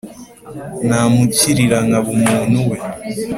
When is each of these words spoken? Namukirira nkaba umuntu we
Namukirira 0.87 1.77
nkaba 1.87 2.09
umuntu 2.17 2.57
we 2.69 2.77